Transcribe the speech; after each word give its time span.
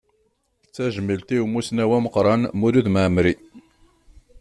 D 0.65 0.67
tajmilt 0.75 1.29
i 1.35 1.37
umussnaw 1.43 1.91
ameqqran 1.97 2.41
Mulud 2.59 2.87
Mɛemmri. 2.93 3.33